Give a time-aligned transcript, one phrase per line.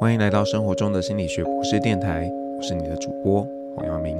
[0.00, 4.16] 欢迎来到生活中的心理学博士电台，我是你的主播黄耀明。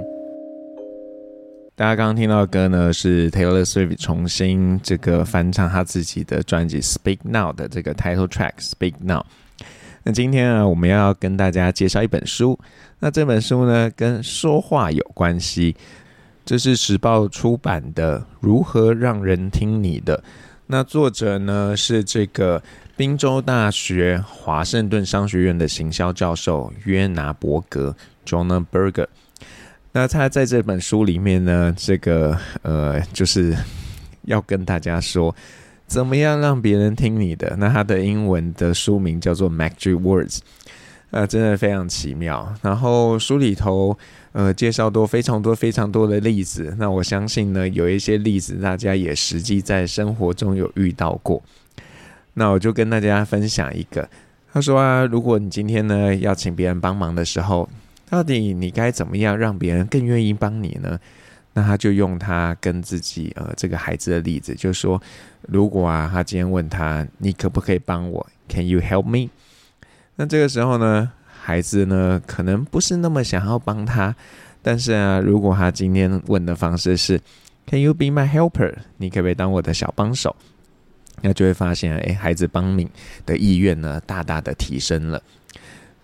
[1.77, 9.21] 大家刚刚听到的歌呢，是 Taylor Swift 重新这个翻唱他自己的专辑《Speak Now》的这个 Title Track《Speak Now》。
[10.03, 12.59] 那今天啊，我们要跟大家介绍一本书。
[12.99, 15.77] 那这本书呢，跟说话有关系。
[16.45, 20.17] 这是时报出版的《如何让人听你的》。
[20.69, 22.63] 那作者呢，是这个。
[22.97, 27.95] 宾州大学华盛顿商学院的行销教授约拿伯格
[28.27, 29.07] （Jonah Berger）。
[29.93, 33.57] 那他在这本书里面呢，这个呃，就是
[34.23, 35.33] 要跟大家说，
[35.87, 37.55] 怎么样让别人听你的。
[37.57, 40.39] 那他的英文的书名叫做《Magic Words》，
[41.13, 42.53] 呃，真的非常奇妙。
[42.63, 43.97] 然后书里头
[44.39, 46.73] 呃介绍多非常多非常多的例子。
[46.79, 51.43] 那我相信呢，有一些例子大家也实际在生活中有遇到过。
[52.35, 54.09] 那我就跟大家分享一个，
[54.53, 57.69] 他说啊，如果你今天呢要请别人帮忙的时候，
[58.09, 60.97] 到底你该怎么样让别人更愿意帮你呢？
[61.55, 65.03] 那他就用他跟自己呃这个孩子的例子，就说
[65.49, 69.31] 如果啊他今天问他，你可不可以帮我？Can you help me？
[70.15, 71.11] 那这个时候呢，
[71.49, 74.15] 孩子呢可能不是那么想要帮他，
[74.61, 77.19] 但是啊，如果他今天问的方式是
[77.67, 78.75] Can you be my helper？
[78.99, 80.37] 你可不可以当我的小帮手？
[81.23, 82.87] 那就会发现，哎，孩子帮你
[83.25, 85.23] 的意愿呢，大大的提升了。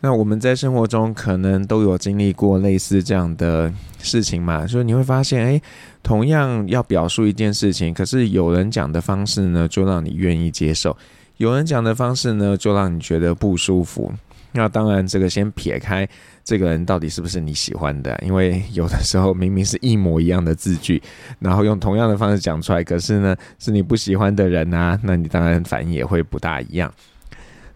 [0.00, 5.60] 那我们在生活中可能都有经历过类似这样的事情嘛，所以你会发现，哎，
[6.02, 10.90] 同样要表述一件事情，可是有人讲的方式呢，就让你愿意接受；
[11.36, 14.10] 有人讲的方式呢，就让你觉得不舒服。
[14.56, 16.08] 那当然，这个先撇开
[16.44, 21.02] 这个人到底是不是你喜欢的，因为有的时候明明是一模一样的字句，
[21.40, 26.94] 然后用同样的方式讲出来，可是呢是你不喜欢的人啊，那你当然反应也会不大一样。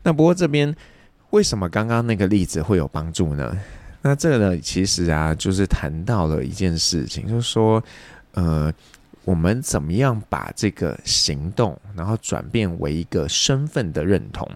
[0.04, 0.72] 那不过这边
[1.30, 3.58] 为什么刚刚那个例子会有帮助呢？
[4.00, 7.82] 那这个呢，其实啊，就是谈到了一件事情，就是说，
[8.34, 8.72] 呃，
[9.24, 14.48] 我们怎么样把这个行动，然后转变为一个身份的认同。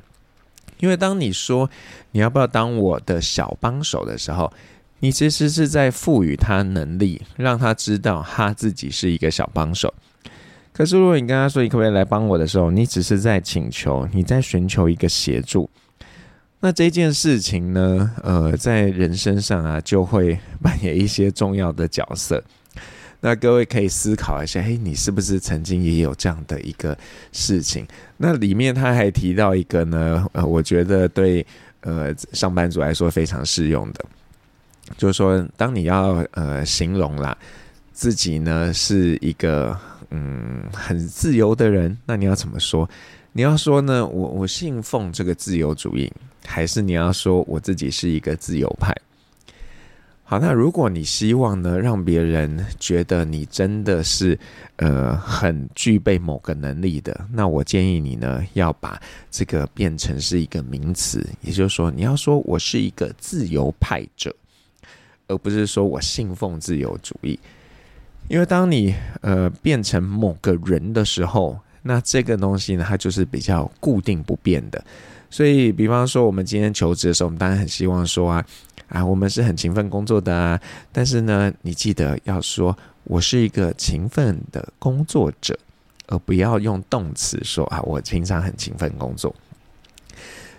[0.82, 1.70] 因为当你说
[2.10, 4.52] 你要不要当我的小帮手的时候，
[4.98, 9.94] 你其实是在赋予他能力，让他知道他自己是一个小帮手。
[10.72, 15.70] 可是如果你跟他说你可不可以来帮我的时候，你只是在请求，你在寻求一个协助。
[16.58, 22.42] 那这件事情呢，呃，在人身上啊，就会扮演一些重要的角色。
[23.24, 26.98] 那各位可以思考一下，嘿，你是不是曾经也有这样的一个
[27.30, 27.86] 事情？
[28.16, 31.46] 那里面他还提到一个呢，呃，我觉得对
[31.82, 34.04] 呃上班族来说非常适用的，
[34.96, 37.38] 就是说，当你要呃形容啦
[37.92, 39.78] 自己呢是一个
[40.10, 42.90] 嗯很自由的人，那你要怎么说？
[43.32, 46.12] 你要说呢，我我信奉这个自由主义，
[46.44, 48.92] 还是你要说我自己是一个自由派？
[50.32, 54.38] 好，那如果你希望呢，让别人觉得你真的是
[54.76, 58.98] 呃很具备某个能力的，那我建议你呢，要把
[59.30, 64.34] 这个变成是一个名词，也就是说，你要说我是一个自由派者，
[65.28, 67.38] 而不是说我信奉自由主义。
[68.28, 74.82] 因为当你呃变成某个人的时候，那这个东西呢，它就是比较固定不变的。
[75.32, 78.44] 所以，比方说我们今天求职的时候，我们当然很希望说啊。
[78.88, 80.60] 啊，我们是很勤奋工作的啊，
[80.92, 85.58] 但是呢，你记得要说我是一个勤奋的工作者，
[86.08, 89.34] 而不要用动词说啊，我平常很勤奋工作。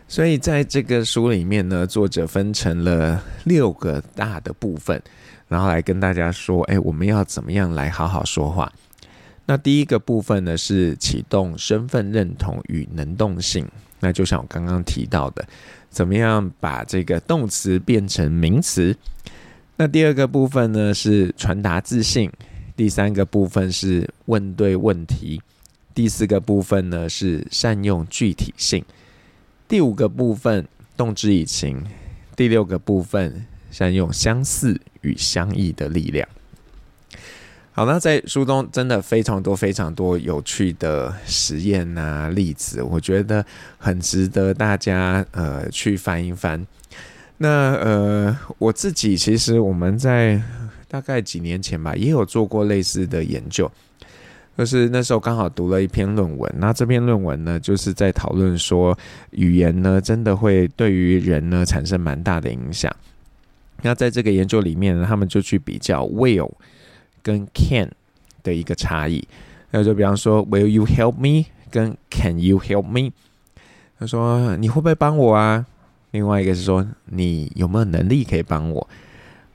[0.07, 4.99] 所以在这个书里面呢，作者分成了六个大的部分，
[5.47, 8.73] 然后来跟大家说，哎，我们要怎么样来好好说话？
[9.45, 13.67] 那第一个部分呢，是启动身份认同与能动性，
[14.03, 15.47] 那就像我刚刚提到的。
[15.89, 18.93] 怎么样把这个动词变成名词？
[19.77, 22.29] 那第二个部分呢，是传达自信，
[22.75, 25.41] 第三个部分是问对问题，
[25.93, 28.83] 第四个部分呢是善用具体性，
[29.67, 30.67] 第五个部分
[30.97, 31.81] 动之以情，
[32.35, 36.27] 第六个部分善用相似与相异的力量。
[37.75, 43.43] 好，那在书中真的非常多、非常多有趣的实验啊、例子，我觉得
[43.79, 46.63] 很值得大家呃去翻一翻。
[47.37, 50.39] 那呃，我自己其实我们在
[50.87, 53.69] 大概几年前吧，也有做过类似的研究，
[54.55, 56.53] 就是那时候刚好读了一篇论文。
[56.59, 58.95] 那这篇论文呢，就是在讨论说，
[59.31, 62.95] 语言呢真的会对于人呢产生蛮大的影响。
[63.81, 66.51] 那在这个研究里面呢，他们就去比较 will。
[67.23, 67.89] 跟 can
[68.43, 69.25] 的一个差异，
[69.71, 71.45] 那就比方说，Will you help me？
[71.71, 73.11] 跟 Can you help me？
[73.97, 75.65] 他说你会不会帮我啊？
[76.11, 78.87] 另外一个是说你有没有能力可以帮我。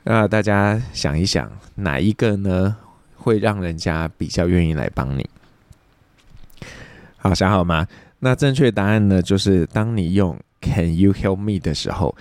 [0.02, 2.76] 那大家想一想，哪一个呢
[3.14, 5.28] 会让人家比较愿意来帮你？
[7.18, 7.86] 好，想好吗？
[8.20, 12.16] 那正确答案呢，就是当你用 Can you help me 的时候，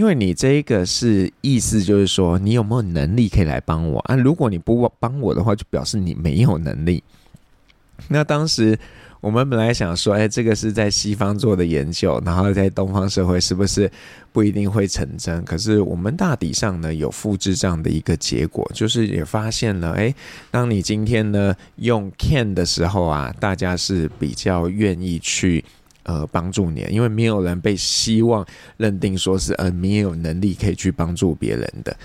[0.00, 4.16] 因为你这个是意思就是说你有没有能力可以来帮我啊？
[4.16, 7.04] 如果你不帮我的话，就表示你没有能力。
[8.08, 8.78] 那当时。
[9.22, 13.92] 我们本来想说，哎，这个是在西方做的研究，然后在东方社会是不是
[14.32, 15.44] 不一定会成真？
[15.44, 20.14] 可是我们大体上呢有复制这样的一个结果，就是也发现了，哎，
[20.50, 25.62] 当你今天呢用 can 的时候啊，大家是比较愿意去
[26.10, 28.44] 呃帮助你，因为没有人被希望
[28.78, 31.96] 认定说是呃没有能力可以去帮助别人的。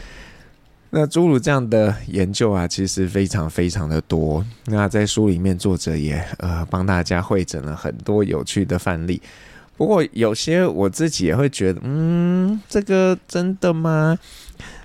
[0.91, 4.45] 那诸如这样的研究啊，其实非常非常的多。
[4.65, 9.19] 那在书里面，作者也呃帮大家汇整了很多有趣的范例。
[9.75, 14.17] 不过有些我自己也会觉得，嗯，这个真的吗？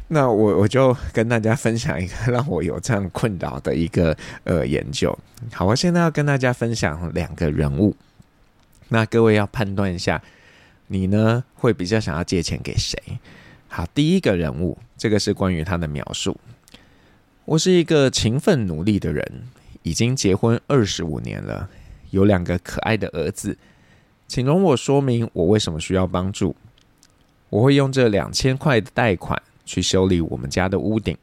[0.09, 5.17] 那我我就跟大家分享一个让我有这样困扰的一个呃研究。
[5.53, 7.95] 好，我现在要跟大家分享两个人物。
[8.91, 10.23] 那各位要判断一下，
[10.89, 13.01] 你呢会比较想要借钱给谁？
[13.69, 14.77] 好，第一个人物。
[14.99, 16.37] 这个是关于他的描述。
[17.47, 19.49] 我是一个勤奋努力的人，
[19.83, 21.71] 已经结婚二十五年了，
[22.11, 23.57] 有两个可爱的儿子。
[24.29, 26.55] 请容我说明我为什么需要帮助。
[27.49, 31.17] 我会用这两千块的贷款去修理我们家的屋顶。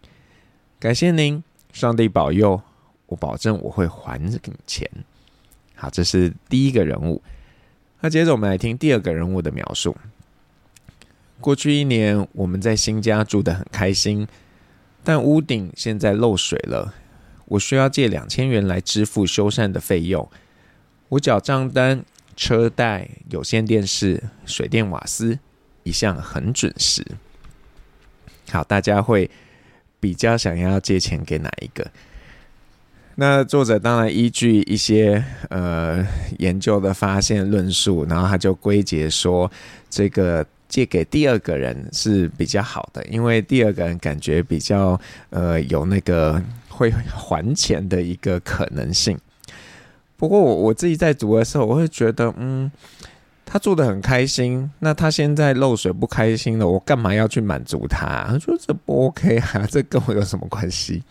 [0.80, 2.60] 感谢您，上帝保佑，
[3.06, 4.90] 我保证我会还你钱。
[5.76, 7.22] 好，这是第一个人物。
[8.08, 9.94] 那接着我们来听第二个人物的描述。
[11.42, 14.26] 过去一年，我们在新家住得很开心，
[15.04, 16.94] 但屋顶现在漏水了，
[17.48, 20.26] 我需要借两千元来支付修缮的费用。
[21.10, 22.06] 我缴账单、
[22.38, 25.38] 车贷、有线电视、水电瓦斯，
[25.84, 27.06] 一向很准时。
[28.50, 29.30] 好，大家会
[30.00, 31.92] 比较想要借钱给哪一个？
[33.20, 36.06] 那作者当然依据一些呃
[36.40, 39.52] 研究的发现论述，然后他就归结说
[39.90, 40.46] 这个。
[40.70, 45.00] 借给第二个人是比较好的，因为第二个人感觉比较
[45.30, 49.18] 呃有那个会还钱的一个可能性。
[50.18, 52.70] 不过我我自己在读的时候，我会觉得，嗯，
[53.46, 58.26] 他做的很开心，那他现在漏水不开心了，我干嘛要去满足他？
[58.28, 61.02] 他说这不 OK 啊，这跟我有什么关系？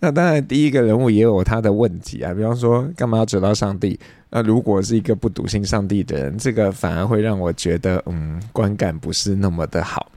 [0.00, 3.98] 那当然，第一个人物也有他的问题啊，比方说，干嘛要找到上帝？
[4.30, 10.10] 那如果是一个不笃信上帝的人，这个反而会让我觉得，嗯，观感不是那么的好。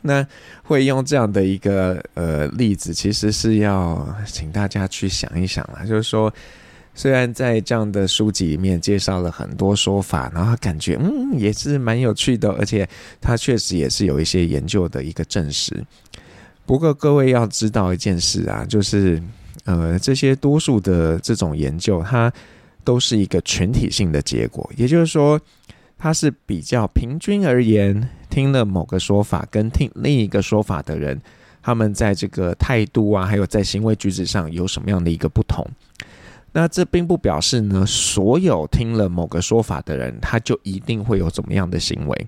[0.00, 0.26] 那
[0.62, 6.32] 会用这样的一个呃例子，其实是要请大家去想一想啦，就是说，
[6.94, 12.88] 虽然在这样的书籍里面介绍了很多说法，然后感觉嗯也是蛮有趣的，而且
[13.20, 15.82] 它确实也是有一些研究的一个证实。
[16.64, 19.20] 不过各位要知道一件事啊，就是
[19.64, 22.32] 呃这些多数的这种研究，它
[22.84, 25.38] 都是一个群体性的结果，也就是说，
[25.98, 31.20] 它是比较平均而言，听了某个说法跟听另一个说法的人，
[31.60, 35.66] 他们在这个态度啊，还有在行为举止上有什么样的一个不同。
[36.52, 42.26] 那这并不表示呢，所有听了某个说法的人，他就一定会有怎么样的行为。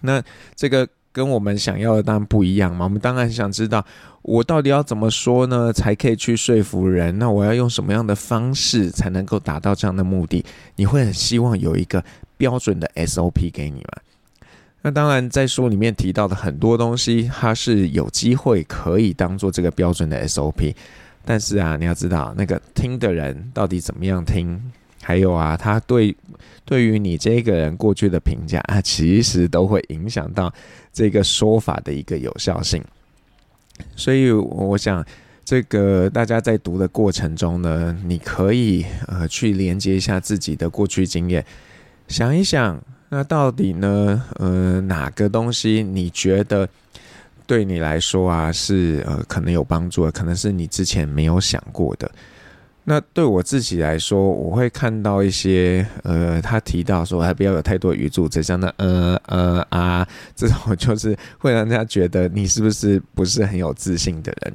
[0.00, 0.22] 那
[0.56, 0.88] 这个。
[1.14, 3.86] 跟我们想要的当然不一样嘛，我们当然想知道
[4.22, 7.16] 我到底要怎么说呢，才可以去说服人？
[7.20, 10.44] 那我要用什么样的方式才能够达到这样的目的？
[10.74, 12.04] 你会很希望有一个
[12.36, 14.48] 标准的 SOP 给你吗？
[14.82, 20.74] 那当然，在书里面提到的很多东西，它是有机会可以当做这个标准的 SOP，
[21.24, 24.60] 但是啊，你要知道那个听的人到底怎么样听。
[25.04, 26.16] 还有啊，他对
[26.64, 30.52] 对于你这个人过去的评价啊，其实都会影响到
[30.92, 32.82] 这个说法的一个有效性。
[33.94, 35.04] 所以我想，
[35.44, 41.44] 这个大家在读的过程中呢，你可以呃去连接一下自己的过去经验，
[42.08, 46.66] 想一想，那到底呢，呃，哪个东西你觉得
[47.46, 52.10] 对你来说啊是呃可能有帮助的，可能是你之前没有想过的。
[52.86, 64.54] 那对我自己来说，我会看到一些，呃，他提到说，还不要有太多语助词，像那呃呃啊这种，就是会让人家觉得你是不是不是很有自信的人。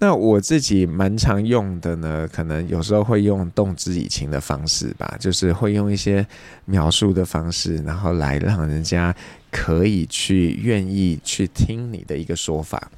[0.00, 6.26] 那我自己蛮常用的呢，可能有时候会用动之以情的方式吧，就是会用一些
[6.64, 9.14] 描述的方式，然后来让人家
[9.50, 12.90] 可以去愿意去听你的一个说法。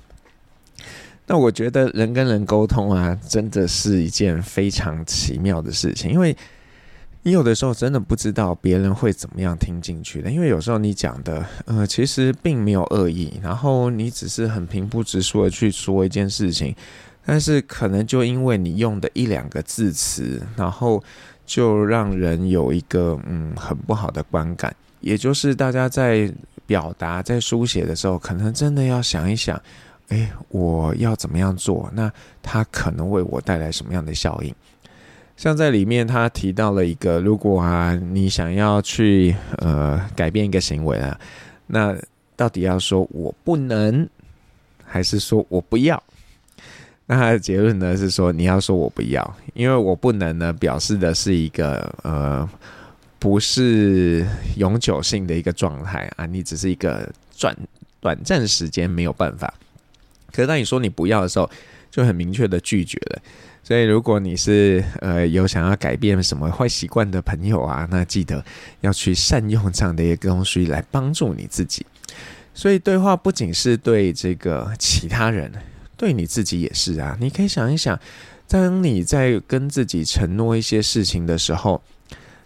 [1.27, 6.37] 那我觉得人跟人沟通啊，真的是一件非常奇妙的事情，因为
[7.23, 16.75] 你有的时候真的不知道别人会怎么样听进去的，因为有时候你讲的，呃，其实并没有恶意，然后你只是很平铺直述的去说一件事情，
[17.25, 21.01] 但是可能就因为你用的一两个字词，然后
[21.45, 26.33] 就让人有一个嗯很不好的观感，也就是大家在
[26.67, 29.61] 表达、在书写的时候，可能真的要想一想，
[30.11, 31.91] 诶，我要怎么样做？
[31.95, 32.13] 那
[32.43, 34.55] 它可能为我带来什么样的效应？
[35.37, 41.19] 像在里面，他提到了一个，如果啊，你想要去呃改变一个行为啊，
[41.67, 41.97] 那
[42.37, 44.07] 到底要说我不能，
[44.85, 46.03] 还是说我不要？
[47.07, 52.47] 那他的结论呢是说，你要说我不要，因为我不能呢，表示的是一个呃
[53.19, 54.27] 不是
[54.57, 57.57] 永久性的一个状态啊，你只是一个短
[58.01, 59.55] 短暂时间没有办法。
[60.41, 61.49] 可是当你说你不要的时候，
[61.91, 63.23] 就很明确的拒绝了。
[63.63, 68.43] 所以，如果你是呃有想要改变什么坏习惯的朋友啊，那记得
[68.81, 71.85] 要去善用这样的一个东西来帮助你自己。
[72.55, 75.53] 所以，对话不仅是对这个其他人，
[75.97, 77.17] 对你自己也是啊。
[77.21, 77.99] 你可以想一想，
[78.49, 81.83] 当你在跟自己承诺一些事情的时候，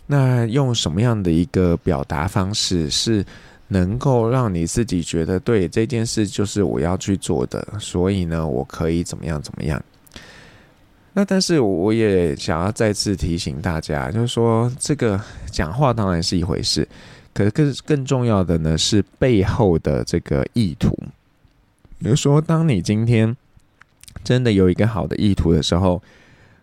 [0.09, 3.25] 那用什么样的一个表达方式是
[3.69, 9.83] 能够让你自己觉得对这件事就是我要去做的，所以呢，我可以怎么样怎么样。
[11.13, 16.87] 那但是我也想要再次提醒大家，就是说这个讲话当然是一回事，
[17.33, 20.97] 可是更更重要的呢是背后的这个意图。
[22.01, 23.35] 比如说，当你今天
[24.25, 26.03] 真的有一个好的意图的时候，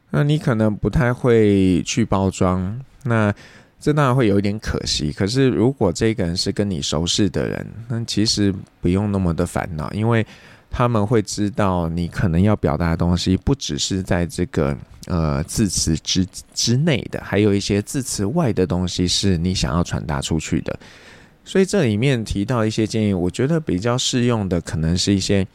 [0.10, 3.34] 那你可能不太会去包装，那
[3.82, 5.12] 这当然会有一点可惜。
[5.12, 10.26] 可是如果这个人是跟你熟识的人，那其实不用那么的烦恼，因为。
[10.74, 14.74] 他们会知道你可能要表达的东西，不只是在这个
[15.08, 20.80] 呃字词之之内的，还有一些字词外的东西是你想要传达出去的。
[21.44, 25.46] 所以这里面提到一些建议，我觉得比较适用的，可能是一些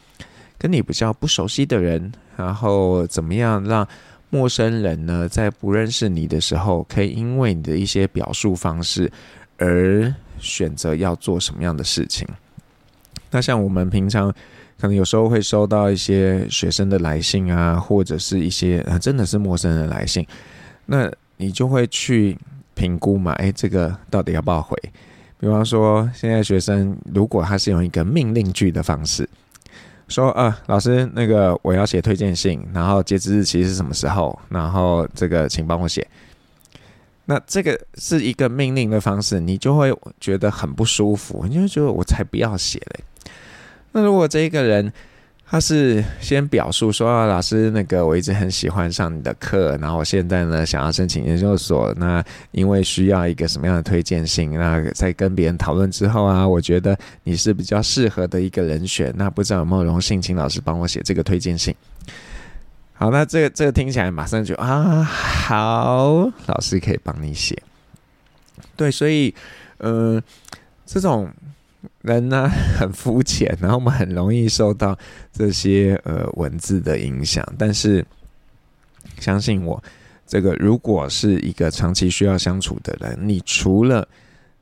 [0.55, 3.87] 跟你比较不熟悉的人，然后怎么样让
[4.29, 9.11] 陌生人呢，在不认识你的时候，可以因为你的一些表述方式
[9.57, 12.27] 而选择要做什么样的事情。
[13.31, 14.33] 那像我们平常。
[14.79, 20.23] 可能有时候会收到一些学生的来信啊，或者是一些啊真的是陌生人来信，
[20.85, 22.37] 那你就会去
[22.75, 24.77] 评估嘛，诶，这个到底要不要回？
[25.39, 29.27] 比方说，现在学生如果他是用一个命令句的方式
[30.07, 34.37] 说，啊，老师，那个我要写推荐信，然后截止日期是什么时候？
[34.49, 36.07] 然后这个请帮我写。
[37.25, 43.03] 那这个是一个命令的方式，你就会觉得很不舒服，你就觉得我才不要写嘞。
[43.91, 44.91] 那如果这一个人
[45.49, 61.73] 他是先表述说啊，老师，那个我一直很喜欢上你的课，然后我现在呢想要申请研究所，那因为需要一个什么样的推荐信，那在跟别人讨论之后啊，我觉得你是比较适合的一个人选，那不知道有没有荣幸请老师帮我写这个推荐信？
[62.93, 67.57] 好，那这个这个听起来马上就啊好，老师可以帮你写。
[68.75, 69.33] 对，所以
[69.77, 70.21] 嗯、
[70.85, 71.29] 这种。
[72.07, 74.97] 人呢很肤浅，然后我们很容易受到
[75.31, 77.45] 这些呃文字的影响。
[77.57, 78.03] 但是
[79.19, 79.83] 相信我，
[80.25, 84.07] 这个如果是一个长期需要相处的人，你除了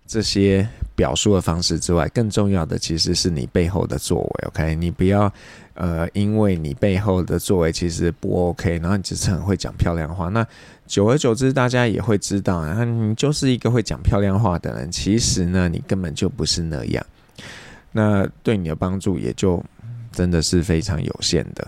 [0.05, 4.47] 这些表述的方式之外，更重要的其实是你背后的作为。
[4.47, 5.31] OK，你不要
[5.73, 10.29] 呃因为你背后的作为其实不 OK，然后你只是很会讲漂亮话。
[10.29, 10.45] 那
[10.85, 14.91] 久而久之，大家也会知道，啊，你就是一个会讲漂亮话的人。
[14.91, 17.03] 其实呢，你根本就不是那样。
[17.97, 19.63] 那对你的帮助也就
[20.11, 21.65] 真的是非常有限的，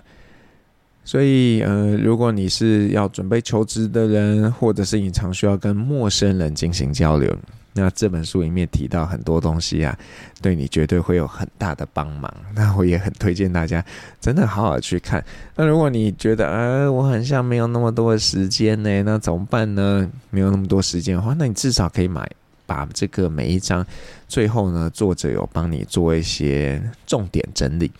[1.05, 7.33] 所以呃，如果你是要准备求职的人，或者是你常需要跟陌生人进行交流，
[7.71, 9.97] 那这本书里面提到很多东西啊，
[10.41, 12.29] 对你绝对会有很大的帮忙。
[12.53, 13.81] 那我也很推荐大家
[14.19, 15.23] 真的好好去看。
[15.55, 20.11] 那如果你觉得呃，我很像没有那么多的时间呢，那怎么办呢？
[20.29, 22.29] 没有那么多时间的话，那你至少可以买。
[22.67, 23.83] 把这个每一章
[24.27, 27.91] 最后呢，作者有帮你做一些重点整理，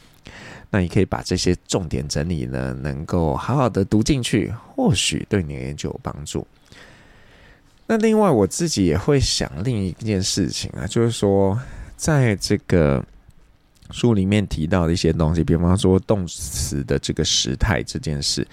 [0.69, 6.45] 那你可以把这些重点整理呢，能够好好的读进去，或许对你的研究有帮助。
[7.87, 11.59] 那另外我自己也会想另一件事情啊，就是说
[11.95, 13.03] 在这个
[13.91, 18.45] 书里面提到的一些东西，比方说动词的这个时态这件事。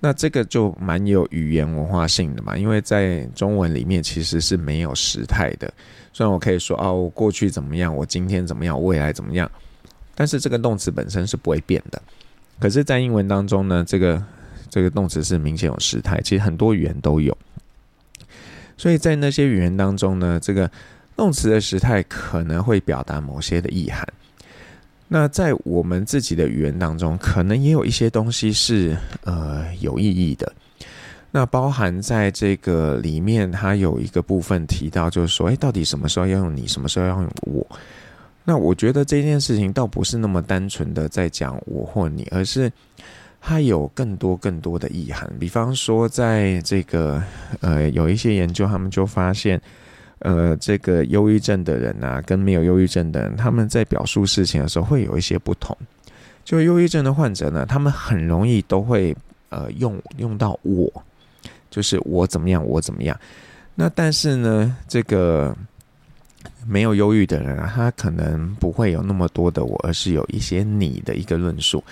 [0.00, 5.72] 那这个就蛮有语言文化性的嘛，因为在中文里面其实是没有时态的。
[6.12, 9.50] 虽然我可以说哦，我过去怎么样，我今天怎么样，未来怎么样，
[10.14, 12.00] 但是这个动词本身是不会变的。
[12.58, 14.22] 可是，在英文当中呢，这个
[14.68, 17.36] 这个动词是明显有时态，其实很多语言都有。
[18.76, 20.70] 所以在那些语言当中呢，这个
[21.14, 24.06] 动词的时态可能会表达某些的意涵。
[25.12, 30.52] 那在我们自己的语言当中，可能也有一些东西是呃有意义的。
[31.32, 37.66] 那包含在这个里面，它有一个部分提到，就是说，诶，到底什么时候要用你，什么时候要用我？
[38.44, 42.70] 那我觉得这件事情倒不是那么单纯的在讲我或你，而是
[43.40, 45.28] 它有更多更多的意涵。
[45.40, 47.20] 比方说，在这个
[47.62, 49.60] 呃有一些研究，他们就发现，
[50.20, 55.76] 呃，这个忧郁症的人呢，跟没有忧郁症的人，他们在表述事情的时候会有一些不同。
[56.44, 59.14] 就忧郁症的患者呢，他们很容易都会
[59.50, 60.90] 呃用用到我，
[61.70, 63.18] 就是我怎么样，我怎么样。
[63.74, 65.56] 那但是呢，这个。
[66.66, 71.82] 没有忧郁的人啊，他可能不会有那么多的我，而是有一些你的一个论述。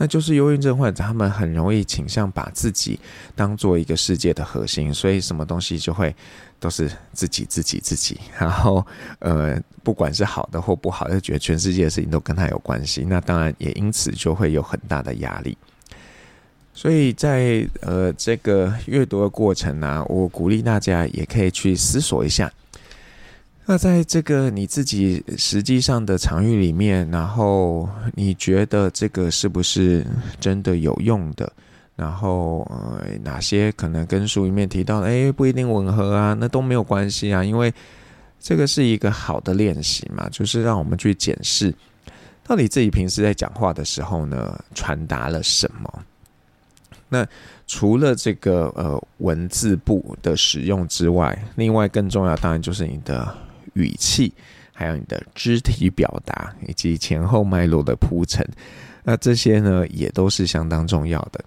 [0.00, 3.00] 那就是忧郁症患者，他们很容易倾向把自己
[3.34, 6.14] 当做一个世界的核心，所以什么东西就会
[6.60, 8.16] 都是自己、自己、自己。
[8.38, 8.86] 然后，
[9.18, 13.04] 呃，不管是好的或不好的，觉得全世界的事情都跟他有关系。
[13.08, 15.58] 那当然也因此就会有很大的压力。
[16.72, 22.48] 所以在呃这个阅读的过程呢，我鼓励大家也可以去思索一下。
[23.70, 30.06] 那在这个你自己实际上的场域里面，然后你觉得这个是不是
[30.40, 31.52] 真的有用的？
[31.94, 36.32] 然后呃，哪些可能跟书里面提到的，诶，不一定吻合啊？
[36.40, 37.70] 那都没有关系啊，因为
[38.40, 41.74] 这个是一个好的练习嘛，就是让我们去检视
[42.42, 46.02] 到底自己平时在讲话的时候呢，传达了什么。
[47.10, 47.26] 那
[47.66, 53.28] 除了这个呃文字部的使用之外，另外更重要当然就是你的。
[53.78, 54.32] 语气，
[54.74, 58.46] 还有你的肢体表达，以及前后脉络的铺陈，
[59.04, 61.44] 那这些呢，也都是相当重要的。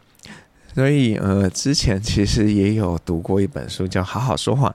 [0.73, 4.69] 所以，呃，之前其实也有读过一本书，叫《好好说话》。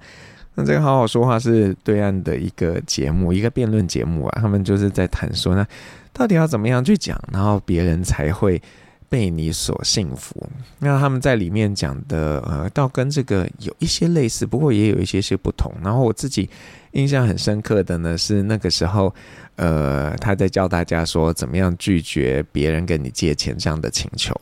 [0.54, 4.38] 那这个《好好说话》是对岸的一个节目，一个辩论节目啊。
[4.40, 5.66] 他们就是在谈说，那
[6.12, 8.60] 到底要怎么样去讲，然后别人才会
[9.08, 10.48] 被你所幸福。
[10.78, 15.72] 那他们在里面讲的，呃，倒跟这个有一些类似，不过也有一些些不同。
[15.82, 16.48] 然后我自己。
[16.92, 19.14] 印象很深刻的呢，是那个时候，
[19.56, 24.34] 呃，他在教大家说怎么样拒绝别人跟你借钱这样的请求。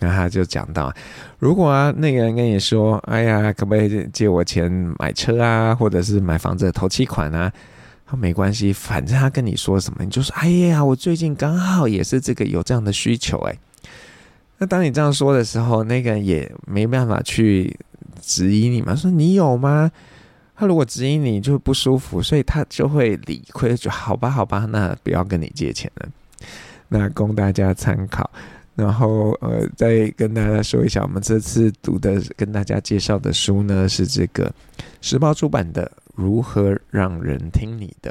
[0.00, 0.92] 那他就讲到，
[1.38, 7.50] 如果啊那个人跟你说，哎呀，可不可以借我钱买车啊，或者是买房子的头期款啊？
[8.04, 13.56] 他没关系，反正他跟你说什么，你就说，哎呀，我最近刚好也是这个有这样的需求，哎。
[14.58, 17.76] 那当你这样说的时候，那个人也没办法去
[18.20, 19.90] 质疑你嘛，说你有吗？
[20.56, 26.08] 他如果质疑你就不舒服，所以他就会理亏，就好吧，好吧，那不要跟你借钱了。
[26.88, 28.30] 那供大家参考。
[28.76, 34.52] 然后呃，再跟大家说一下，我们这次读的、跟大家介绍的书呢，是这个
[35.00, 38.10] 时报出版的《如何让人听你的》。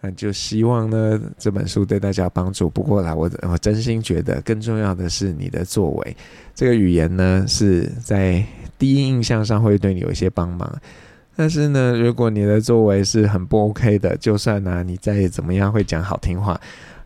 [0.00, 2.70] 那就希望呢这本书对大家帮助。
[2.70, 6.16] 不过啦，我我真心觉得更重要的是你的作为。
[6.54, 8.44] 这个语言呢是在
[8.78, 10.80] 第一印象上会对你有一些帮忙。
[11.36, 16.60] 但是呢，如果你的作为是很不 OK 的，就算呢、你再怎么样会讲好听话，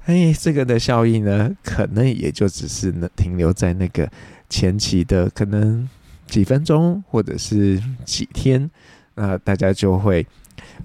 [0.07, 4.11] 哎，这个的效益呢，可能也就只是能停留在那个
[4.48, 5.88] 前期的可能
[6.26, 8.68] 几分钟或者是几天，
[9.14, 10.26] 那大家就会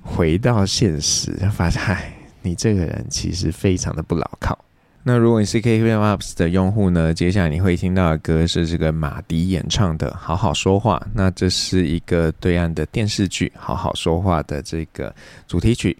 [0.01, 4.57] 回到现实，发现，嗨，你这个人其实非常的不牢靠。
[5.03, 11.01] 那如果你是 KKBOX 的用户呢，接下来你会听到的歌是这个马迪演唱的《好好说话》。
[11.13, 15.13] 那这是一个对岸的电视剧《好好说话》的这个
[15.47, 15.97] 主题曲。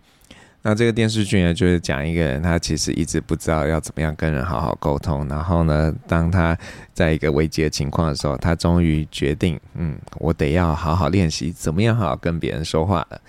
[0.62, 5.26] 那这个电视剧呢，就是讲一个人，他其实一直不知道要怎么样跟人好好沟通。
[5.30, 6.56] 然后呢，当他
[6.94, 13.22] 在一个危机的情况的时候，他终于决定，嗯，我得要好好练习怎么样好好跟别人说话了。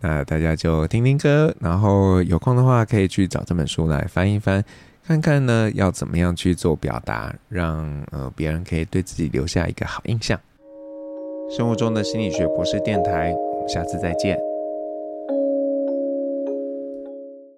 [0.00, 4.64] 那大家就听听歌，然后有空的话可以去找这本书来翻一翻。
[5.06, 10.38] 看看呢，要怎么样去做表达，让呃别人可以对自己留下一个好印象。
[11.56, 14.49] 生活中的心理学博士电台，我们下次再见。